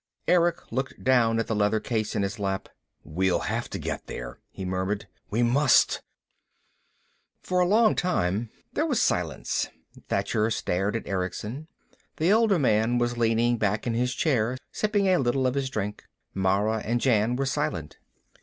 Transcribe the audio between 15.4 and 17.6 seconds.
of his drink. Mara and Jan were